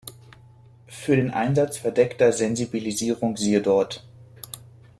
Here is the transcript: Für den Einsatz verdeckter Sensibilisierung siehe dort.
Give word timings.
Für 0.87 1.15
den 1.15 1.29
Einsatz 1.29 1.77
verdeckter 1.77 2.31
Sensibilisierung 2.31 3.37
siehe 3.37 3.61
dort. 3.61 4.03